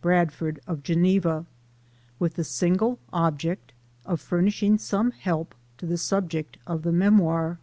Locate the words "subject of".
5.98-6.80